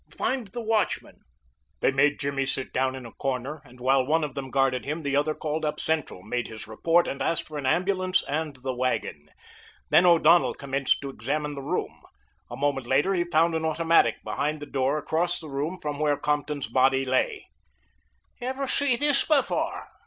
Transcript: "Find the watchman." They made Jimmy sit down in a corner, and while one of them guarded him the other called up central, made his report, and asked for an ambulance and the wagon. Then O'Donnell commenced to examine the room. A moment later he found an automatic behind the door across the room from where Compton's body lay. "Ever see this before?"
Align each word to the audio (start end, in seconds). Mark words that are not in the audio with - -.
"Find 0.17 0.47
the 0.47 0.63
watchman." 0.63 1.19
They 1.81 1.91
made 1.91 2.19
Jimmy 2.19 2.47
sit 2.47 2.73
down 2.73 2.95
in 2.95 3.05
a 3.05 3.11
corner, 3.11 3.61
and 3.63 3.79
while 3.79 4.03
one 4.03 4.23
of 4.23 4.33
them 4.33 4.49
guarded 4.49 4.83
him 4.83 5.03
the 5.03 5.15
other 5.15 5.35
called 5.35 5.63
up 5.63 5.79
central, 5.79 6.23
made 6.23 6.47
his 6.47 6.67
report, 6.67 7.07
and 7.07 7.21
asked 7.21 7.43
for 7.47 7.59
an 7.59 7.67
ambulance 7.67 8.23
and 8.23 8.55
the 8.63 8.73
wagon. 8.73 9.29
Then 9.91 10.07
O'Donnell 10.07 10.55
commenced 10.55 11.01
to 11.03 11.11
examine 11.11 11.53
the 11.53 11.61
room. 11.61 12.01
A 12.49 12.57
moment 12.57 12.87
later 12.87 13.13
he 13.13 13.25
found 13.25 13.53
an 13.53 13.63
automatic 13.63 14.15
behind 14.23 14.59
the 14.59 14.65
door 14.65 14.97
across 14.97 15.39
the 15.39 15.49
room 15.51 15.77
from 15.79 15.99
where 15.99 16.17
Compton's 16.17 16.65
body 16.67 17.05
lay. 17.05 17.45
"Ever 18.41 18.65
see 18.65 18.95
this 18.95 19.23
before?" 19.23 19.87